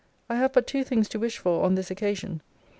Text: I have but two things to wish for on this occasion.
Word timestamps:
I 0.31 0.37
have 0.37 0.53
but 0.53 0.65
two 0.65 0.83
things 0.83 1.07
to 1.09 1.19
wish 1.19 1.37
for 1.37 1.63
on 1.63 1.75
this 1.75 1.91
occasion. 1.91 2.41